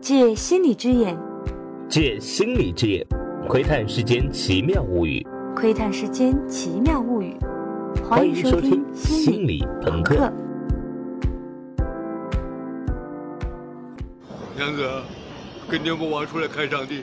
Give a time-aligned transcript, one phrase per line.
[0.00, 1.18] 借心理之眼，
[1.88, 3.04] 借心理之眼，
[3.48, 5.26] 窥探世间奇妙物语。
[5.56, 7.36] 窥探世间奇妙物语。
[8.08, 10.14] 欢迎收听《心理朋克》。
[14.56, 14.88] 娘子，
[15.68, 17.02] 跟牛魔王出来看上帝。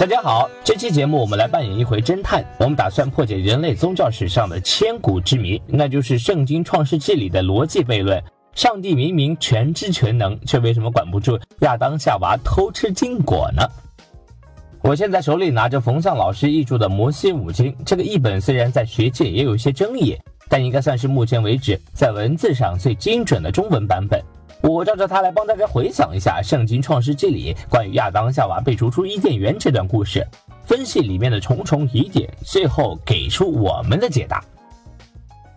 [0.00, 8.18] 大家好，这期节目我们来扮演一回侦探，我们打算破解人类宗教史上的千古之谜，那就是《圣经·创世纪》里的逻辑悖论：
[8.54, 13.62] 上帝明明全知全能，却为什么管不住亚当夏娃偷吃禁果呢？
[14.80, 20.16] 我现在手里拿着冯向老师译著的《摩西五经》，这个译本虽然在学界也有一些争议，
[20.48, 24.18] 但应该算是目前为止在文字上最精准的中文版本。
[24.62, 30.26] 我照着它来帮大家回想一下《圣经·创世纪》里关于亚当夏娃被逐出伊甸园这段故事，
[30.64, 34.44] 分析里面的重重疑点，最后给出我们的解答。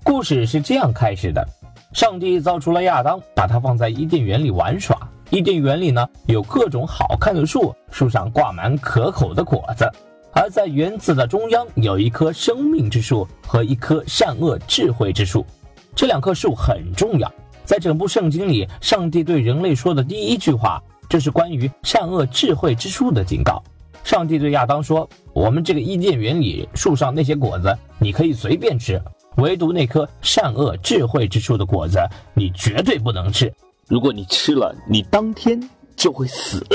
[0.03, 1.45] 故事是这样开始的：
[1.93, 4.97] 上帝造出了亚当，把他放在伊甸园里玩耍。
[5.29, 9.89] 伊甸园里呢有各种好看的树，树上挂满可口的果子，
[10.31, 15.45] 而在园子的中央有一棵生命之树和一棵善恶智慧之树，
[15.93, 17.29] 这两棵树很重要。
[17.65, 23.63] 在整部圣经里，上帝对人类说的第一句话，就是关于善恶智慧之树的警告。
[24.03, 29.01] 上帝对亚当说：“我们这个伊甸园里树上那些果子，你可以随便吃，
[29.37, 31.99] 唯独那棵善恶智慧之树的果子，
[32.33, 33.51] 你绝对不能吃。
[33.87, 35.57] 如果你吃了，你当天
[35.95, 36.65] 就会死。”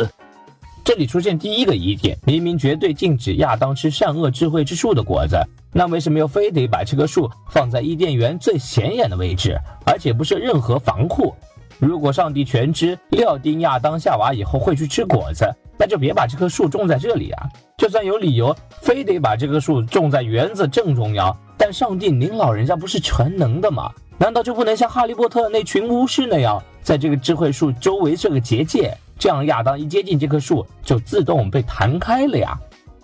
[0.83, 5.37] 这里出现第一个疑点：明明绝对禁止亚当吃善恶智慧之树的果子。
[5.73, 11.35] 那为什么又非得把这棵树放在伊甸园最显眼的位置，而且不设任何防护？
[11.79, 15.47] 如果上帝全知料定亚当夏娃以后会去吃果子，
[15.79, 17.47] 那就别把这棵树种在这里啊！
[17.77, 23.93] 就算有理由非得把这棵树种在园子正中央，但上帝您老人家不是全能的吗？
[24.19, 32.59] 难道就不能像哈利波特那群巫师那样，在这个智慧树周围设个结界，这样亚当一接近这棵树就自动被弹开了呀？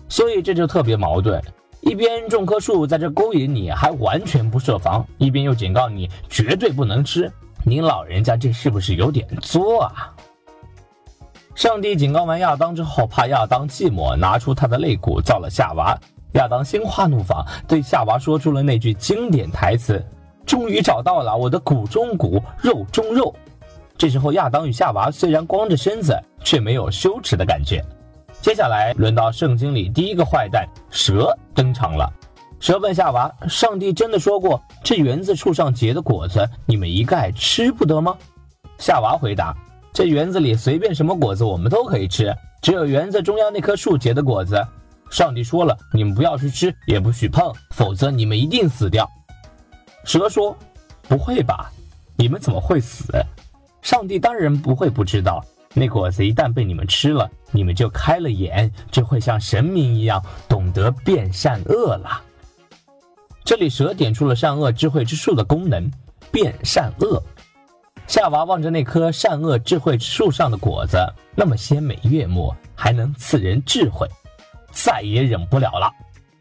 [0.09, 1.41] 所以这就特别矛盾。
[1.85, 7.31] 一边种棵树在这勾引你，还完全不设防；一边又警告你绝对不能吃。
[7.63, 10.13] 您老人家这是不是有点作啊？
[11.55, 15.97] 上帝警告完亚当之后，怕亚当寂寞，拿出他的肋骨造了夏娃。
[16.33, 20.05] 亚当心花怒放，对夏娃说出了那句经典台词
[20.45, 23.33] ：“终于找到了我的骨中骨，肉中肉。”
[23.97, 27.85] 这时候，亚当与夏娃虽然光着身子，却没有羞耻的感觉。
[28.45, 32.13] 接下来轮到圣经里第一个坏蛋蛇登场了。
[32.61, 38.15] 蛇问夏娃：“上帝真的说过这园子树上结的果子，你们一概吃不得吗？”
[38.77, 39.57] 夏娃回答
[39.95, 44.63] ：“这园子里随便什么果子我们都可以吃，只有园子中央那棵树结的果子，
[45.09, 49.11] 上帝说了，你们不要去吃，也不许碰，否则你们一定死掉。”
[50.05, 50.55] 蛇说
[51.09, 51.73] ：“不会吧？
[52.15, 53.05] 你们怎么会死？
[53.81, 55.43] 上帝当然不会不知道。”
[55.77, 62.23] 那果子一旦被你们吃了，你们就开了眼，就会像神明一样懂得辨善恶了。
[63.45, 65.91] 这里蛇点出了善恶智慧之树的功能，
[66.31, 67.21] 辨善恶。
[68.07, 70.97] 夏娃望着那棵善恶智慧之树上的果子，
[71.35, 74.07] 那么鲜美悦目，还能赐人智慧，
[74.71, 75.91] 再也忍不了了，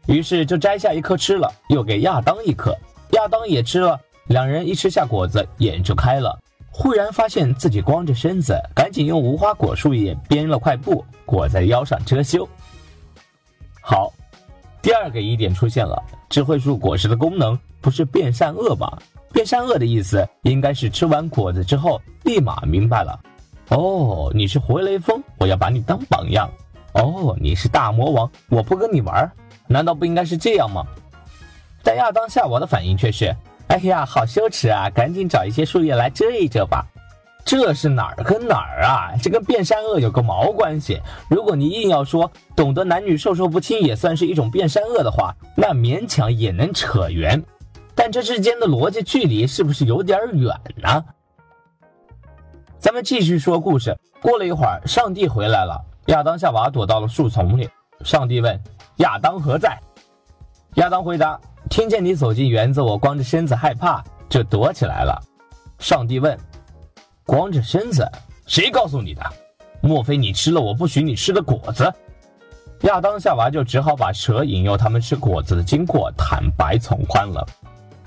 [0.06, 2.76] 于是就摘下一颗吃了，又给亚当一颗，
[3.12, 6.38] 亚当也吃了，两人一吃下果子，眼就开了。
[6.76, 12.46] 忽然发现自己光着身子，赶紧用无花果树叶编了块布裹在腰上遮羞。
[13.80, 14.12] 好，
[14.82, 18.98] 第二个疑点出现了：智慧树果实的功能不是变善恶吗？
[19.32, 23.20] 变善恶的意思应该是吃完果子之后立马明白了。
[23.68, 26.50] 哦，你是活雷锋，我要把你当榜样。
[26.94, 29.30] 哦，你是大魔王，我不跟你玩。
[29.68, 30.84] 难道不应该是这样吗？
[31.84, 33.34] 但亚当夏娃的反应却是。
[33.68, 34.90] 哎呀，好羞耻啊！
[34.90, 36.84] 赶紧找一些树叶来遮一遮吧。
[37.44, 39.12] 这是哪儿跟哪儿啊？
[39.22, 41.00] 这跟变善恶有个毛关系？
[41.28, 47.42] 如果你硬要说懂得男女授受不亲也算是一种变善恶的话，那勉强也能扯圆。
[47.94, 51.04] 但这之间的逻辑距离是不是有点远呢？
[52.78, 53.96] 咱们继续说故事。
[54.20, 57.68] 过了一会儿，上帝回来了，亚当夏娃躲到了树丛里。
[58.04, 58.60] 上帝问
[58.98, 59.78] ：“亚当何在？”
[60.74, 61.38] 亚当回答。
[61.70, 65.18] 听见你走进园子，我光着身子害怕，就躲起来了。
[65.78, 66.38] 上帝问
[67.24, 68.06] ：“光着身子，
[68.46, 69.22] 谁告诉你的？
[69.80, 71.90] 莫非你吃了我不许你吃的果子？”
[72.82, 77.44] 亚当夏娃就只好把蛇引诱他们吃果子的经过坦白从宽了。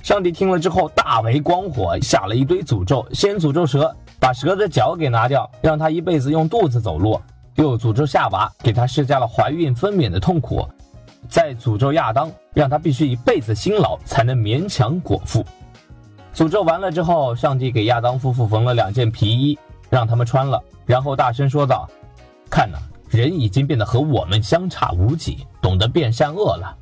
[0.03, 7.19] 上帝听了之后大为光火，下了一堆诅咒：先诅咒蛇，把蛇的脚给拿掉，让他一辈子用肚子走路；
[7.55, 10.65] 又诅咒夏娃，给他施加了怀孕分娩的痛苦。
[11.29, 15.45] 在诅咒亚当，让他必须一辈子辛劳才能勉强果腹。
[16.33, 19.57] 诅咒完了之后，上帝给亚当夫妇缝了两件皮衣，
[19.89, 21.89] 让他们穿了，然后大声说道
[22.49, 22.77] ：“看呐，
[23.09, 26.75] 人已经变得和我们相差无几，懂得辨善恶了。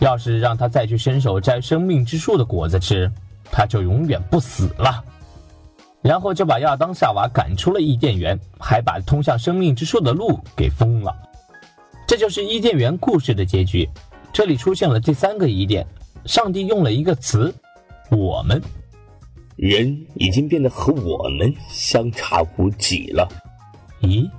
[0.00, 3.10] 要是让他再去伸手摘生命之树的果子吃，
[3.50, 5.04] 他就永远不死了。”
[6.02, 11.14] 然后就把亚当夏娃赶出了伊甸园，还把通向生命之树的路给封了。
[12.20, 13.88] 这就是伊甸园故事的结局。
[14.30, 15.86] 这里出现了第三个疑点：
[16.26, 17.50] 上帝用了一个词
[18.12, 18.60] “我们”，
[19.56, 23.26] 人已经变得和我们相差无几了。
[24.02, 24.30] 咦，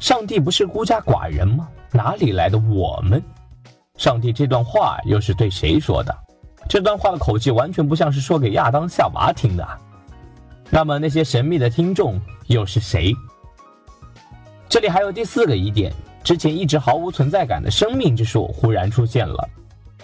[0.00, 1.68] 上帝不是孤家寡人吗？
[1.92, 3.22] 哪里来的我们？
[3.98, 6.18] 上帝这段话又是对谁说的？
[6.70, 9.68] 这段话的口气完全不像是说给亚当夏娃听的。
[10.70, 13.14] 那么那些神秘的听众又是谁？
[14.70, 15.92] 这里还有第四个疑点：
[16.22, 19.48] 之前一直毫无存在感的生命之树忽然出现了。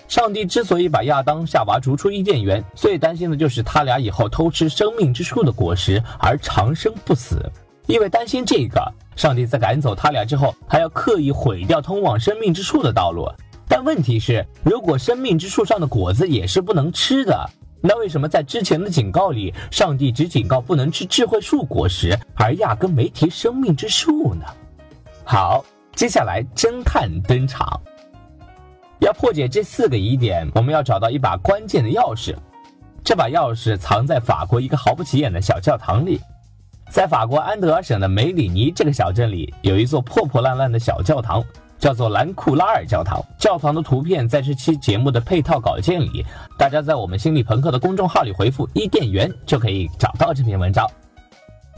[0.07, 7.39] 上帝之所以把亚当、夏娃逐出伊甸园，最担心的就是他俩以后偷吃生命之树的果实而长生不死。
[7.87, 8.81] 因为担心这个，
[9.17, 13.27] 上帝在赶走他俩之后，还要刻意毁掉通往生命之树的道路。
[13.67, 17.51] 但问题是，如果生命之树上的果子也是不能吃的。
[17.81, 24.45] 那为什么在之前的警告里，上帝只警告不能吃智慧树果实，而压根没提生命之树呢？
[25.23, 25.65] 好，
[25.99, 27.69] 接下来侦探登场。
[29.01, 32.37] 要破解这四个疑点，我们要找到一把关键的钥匙。
[33.03, 36.21] 这把钥匙藏在法国一个毫不起眼的小教堂里。
[36.89, 41.43] 在法国安德尔省的梅里尼这个小镇里，有一座破破烂烂的小教堂。
[41.81, 46.25] 叫做兰库拉尔教堂，教堂的图片在这期节目的配套稿件里，
[46.57, 50.85] 大家在我们心理朋克的公众号里回复“伊甸园”就可以找到这篇文章。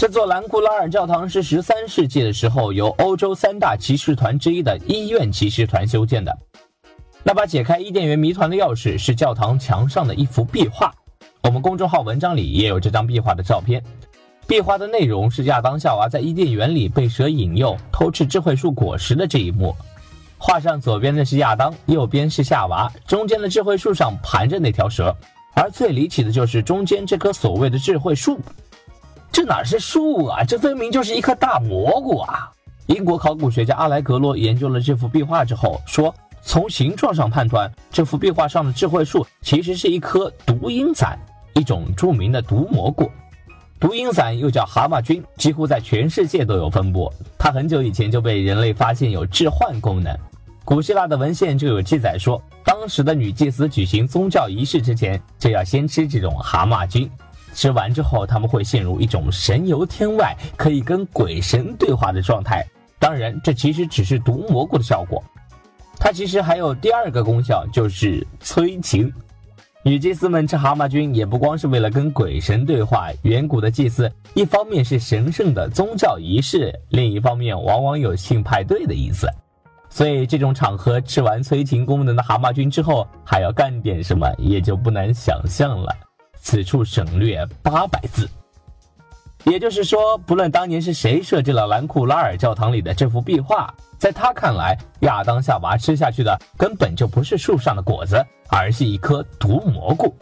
[0.00, 6.34] 这座兰库拉尔教堂是十三世纪的时候由欧洲三大骑士团之一的医院骑士团修建的。
[7.22, 10.90] 那把解开伊甸园谜团的钥匙是教堂墙上的一幅壁画，
[11.42, 13.84] 我们公众号文章里也有这张壁画的照片。
[14.46, 19.76] 壁画的内容是亚当夏娃在伊甸园里被蛇引诱偷吃智慧树果实的这一幕。
[20.38, 25.14] 画上左边的是亚当，右边是夏娃，中间的智慧树上盘着那条蛇。
[25.54, 28.40] 而最离奇的就是中间这棵所谓的智慧树，
[29.40, 30.44] 这哪是树啊？
[30.44, 32.52] 这分明就是一颗大蘑菇啊！
[32.88, 41.18] 英国考古学家阿莱格罗研究了这幅壁画之后说，从形状上判断，这幅壁画上的智慧树其实是一颗毒鹰伞，
[41.54, 43.10] 一种著名的毒蘑菇。
[43.80, 47.10] 毒鹰伞又叫蛤蟆菌，几乎在全世界都有分布。
[47.38, 50.14] 它很久以前就被人类发现有致幻功能。
[50.66, 57.10] 古希腊的文献就有记载说，当时的女祭司举行宗教仪式之前，就要先吃这种蛤蟆菌。
[57.54, 62.64] 吃完之后，他们会陷入一种神游天外、可以跟鬼神对话的状态。
[62.98, 65.22] 当然，这其实只是毒蘑菇的效果。
[65.98, 69.12] 它其实还有第二个功效，就是催情。
[69.82, 73.08] 女祭司们吃蛤蟆菌，也不光是为了跟鬼神对话。
[73.22, 79.26] 远古的祭祀，一方面是神圣的宗教仪式，另一方面往往有性派对的意思。
[79.88, 85.96] 所以这种场合吃完催情功能的蛤蟆菌之后，还要干点什么，也就不难想象了。
[86.40, 88.28] 此处省略八百字。
[89.44, 100.14] 也就是说，不论当年是谁设计了兰库拉尔教堂里的这幅壁画，在他看来，亚当夏娃吃下去的根本就不是树上的果子，而是一颗毒蘑菇。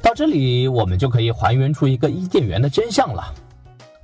[0.00, 3.34] 到这里，我们就可以还原出一个伊甸园的真相了。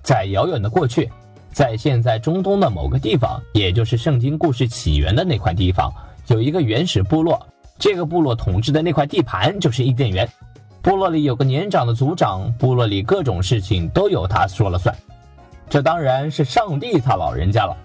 [0.02, 1.10] 在遥远的过去。
[1.50, 5.92] 在现在中东的某个地方，也就是圣经故事起源的那块地方，
[6.28, 7.44] 有一个原始部落。
[7.80, 10.28] 这个部落统治的那块地盘就是伊甸园。
[10.88, 14.97] 部落里有个年长的族长，部落里各种事情都由他说了算。
[15.68, 17.76] 这当然是上帝他老人家了。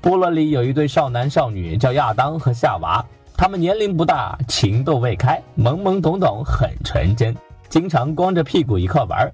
[0.00, 3.06] 部落里有一对少男少女，叫亚当和夏娃。
[3.36, 7.36] 他们年龄不大，情窦未开，懵懵懂懂，很纯真，
[7.68, 9.30] 经常光着屁股一块玩。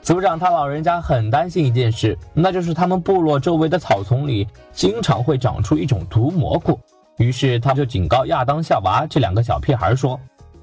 [0.00, 6.80] 族长他老人家很担心一件事，那就是他们部落周围的草丛里经常会长出一种毒蘑菇。
[7.18, 10.18] 于是他就警告亚当、夏娃这两个小屁孩说：“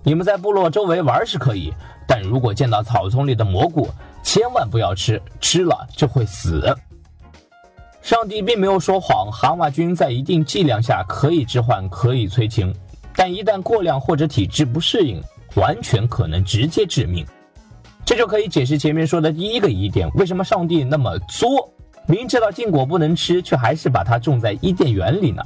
[0.07, 1.73] 你们在部落周围玩是可以，
[2.07, 3.89] 但如果见到草丛里的蘑菇，
[4.23, 6.73] 千万不要吃，吃了就会死。”
[8.01, 12.73] 上帝并没有说谎，蛤蟆菌在一定剂量下可以致幻，可以催情，
[13.17, 15.21] 但一旦过量或者体质不适应，
[15.55, 17.25] 完全可能直接致命。
[18.05, 21.69] 这就可以解释前面说的第一个疑点：为什么上帝那么作，
[22.07, 25.43] 明知道禁果不能吃，却还是把它种在伊甸园里呢？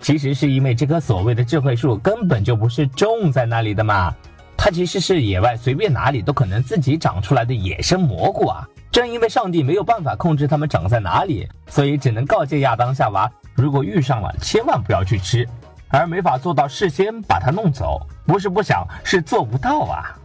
[0.00, 4.14] 其实是因为这棵所谓的智慧树根本就不是种在那里的嘛，
[4.56, 8.66] 它其实是野外随便哪里都可能自己长出来的野生蘑菇啊！
[8.92, 15.46] 正因为上帝没有办法控制它们长在哪里，所以只能告诫亚当夏娃：如果遇上了，千万不要去吃。
[15.88, 18.00] 而没法做到事先把它弄走。
[18.26, 20.16] 不是不想，是做不到啊。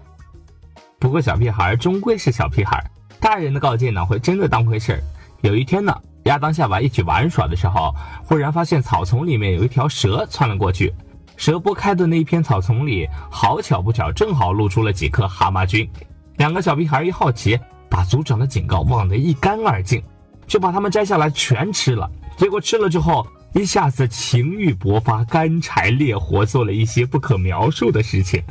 [1.00, 2.84] 不过小屁孩终归是小屁孩，
[3.20, 5.02] 大人的告诫哪会真的当回事儿？
[5.42, 10.94] 有一天呢，亚当夏娃一起玩耍的时候，忽然发现草丛里面有一条蛇窜了过去。
[11.36, 15.90] 蛇拨开的那一片草丛里，好巧不巧，正好露出了几颗蛤蟆菌。
[16.38, 17.60] 两个小屁孩一好奇，
[17.90, 20.04] 把组长的警告忘得一干二净，
[20.46, 22.08] 就把它们摘下来全吃了。
[22.38, 28.44] 结果吃了之后，一下子情欲勃发，干柴烈火，做了一些不可描述的事情。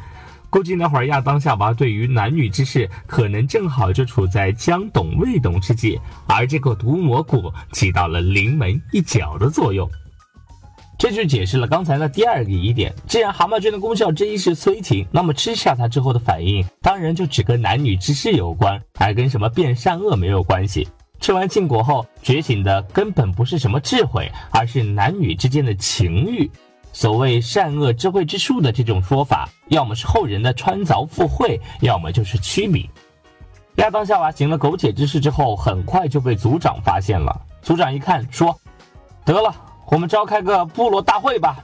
[0.50, 9.88] 估计那会儿亚当夏娃对于男女之事，可能正好就处在将懂未懂之际，而这个毒蘑菇起到了临门一脚的作用。
[10.98, 12.92] 这就解释了刚才的第二个疑点。
[13.06, 20.86] 既然蛤蟆菌的功效之一是催情，那么吃下它之后的反应，当然就只跟男女之事有关，而跟什么变善恶没有关系。
[21.20, 26.50] 吃完禁果后觉醒的根本不是什么智慧，而是男女之间的情欲。
[26.92, 32.90] 所谓善恶智慧之术的这种说法，要么是后人的穿凿附会，要么就是曲笔。
[33.76, 37.40] 亚当夏娃行了苟且之事之后，很快就被族长发现了。
[37.62, 38.58] 族长一看，说
[39.24, 39.54] ：“得了。”
[39.90, 41.58] 我们召开个部落大会吧。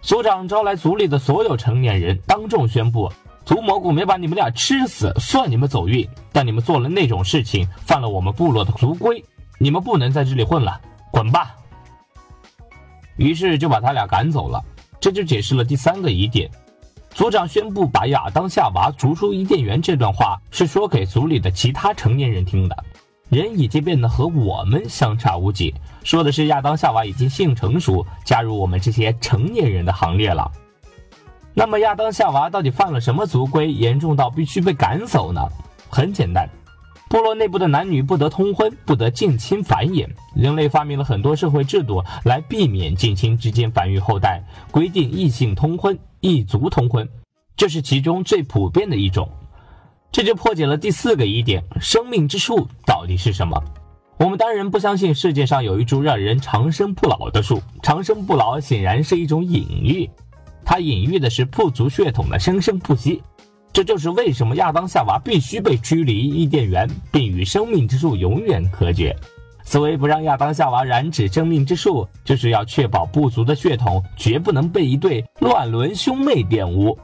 [0.00, 3.12] 族长招来族里的所有成年人，当众宣布：
[3.44, 6.08] 毒蘑菇没把你们俩吃死，算你们走运。
[6.32, 9.22] 但你们做了那种事情，犯了我们部落的族规，
[9.58, 11.54] 你们不能在这里混了，滚吧！
[13.20, 14.64] 于是就把他俩赶走了。
[14.98, 16.50] 这就解释了第三个疑点：
[17.10, 22.76] 族长宣布把亚当夏娃逐出伊甸园这段话，是说给族里的其他成年人听的。
[23.28, 30.50] 人已经变得和我们相差无几，说的是亚当夏娃已经性成熟，加入我们这些成年人的行列了。
[31.52, 35.40] 那么亚当夏娃到底犯了什么族规，严重到必须被赶走呢？
[35.88, 36.48] 很简单，
[37.10, 40.08] 部落内部的男女不得通婚，不得近亲繁衍。
[40.32, 44.40] 人类发明了很多社会制度来避免近亲之间繁育后代，
[44.70, 47.08] 规定异性通婚、异族通婚，
[47.56, 49.28] 这是其中最普遍的一种。
[50.12, 53.60] 这就破解了第四个疑点：生命之树到底是什么？
[54.16, 57.60] 我们当然不相信世界上有一株让人长生不老的树。
[57.82, 60.08] 长生不老显然是一种隐喻，
[60.64, 63.20] 它隐喻的是部族血统的生生不息。
[63.72, 69.16] 这就是为什么亚当夏娃必须被驱离伊甸园，并与生命之树永远隔绝。
[69.62, 76.98] 所谓不让亚当夏娃染指生命之树，就是要确保部族的血统绝不能被一对乱伦兄妹玷污。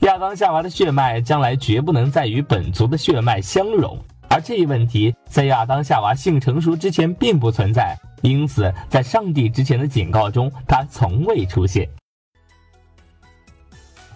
[0.00, 3.96] 亚当夏娃的血脉将来绝不能再与本族的血脉相融，
[4.28, 11.88] 而这一问题在亚当夏娃性成熟之前并不存在，因此在上帝之前的警告中，它从未出现。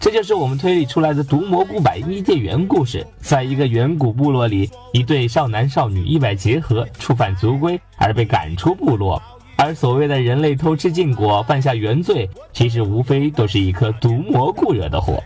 [0.06, 3.04] 这就是我们推理出来的毒蘑菇版伊甸园故事。
[3.18, 9.20] 在一个远古部落里，一对少男少女意外结合，触犯族规而被赶出部落，
[9.56, 15.20] 而所谓的人类偷吃禁果犯下原罪，其实无非都是一颗毒蘑菇惹的祸。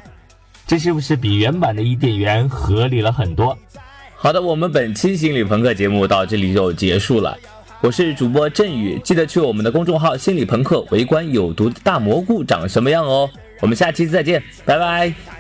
[0.67, 3.55] 这是不是比原版的伊甸园合理了很多？
[4.17, 7.37] 好的，我们本期心理朋克节目到这里就结束了。
[7.83, 13.29] 我是主播振宇，记得去我们的公众号“心理朋克”围观有毒的大蘑菇长什么样哦。
[13.61, 15.40] 我们下期再见，拜拜。